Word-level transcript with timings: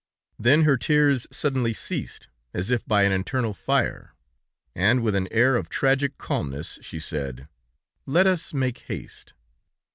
Then 0.39 0.63
her 0.63 0.77
tears 0.77 1.27
suddenly 1.31 1.75
ceased, 1.75 2.27
as 2.55 2.71
if 2.71 2.83
by 2.87 3.03
an 3.03 3.11
internal 3.11 3.53
fire, 3.53 4.15
and 4.73 5.03
with 5.03 5.13
an 5.13 5.27
air 5.29 5.55
of 5.55 5.69
tragic 5.69 6.17
calmness, 6.17 6.79
she 6.81 6.99
said: 6.99 7.47
'Let 8.07 8.25
us 8.25 8.51
make 8.51 8.79
haste.' 8.87 9.35